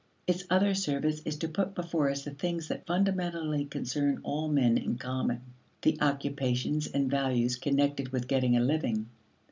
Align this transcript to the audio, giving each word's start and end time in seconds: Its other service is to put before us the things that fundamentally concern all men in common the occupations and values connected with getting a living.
Its 0.25 0.45
other 0.49 0.73
service 0.73 1.21
is 1.25 1.37
to 1.37 1.47
put 1.47 1.75
before 1.75 2.09
us 2.09 2.23
the 2.23 2.31
things 2.31 2.67
that 2.69 2.87
fundamentally 2.87 3.65
concern 3.65 4.19
all 4.23 4.47
men 4.47 4.75
in 4.75 4.97
common 4.97 5.41
the 5.83 5.95
occupations 6.01 6.87
and 6.87 7.11
values 7.11 7.55
connected 7.55 8.09
with 8.11 8.27
getting 8.27 8.57
a 8.57 8.61
living. 8.61 9.05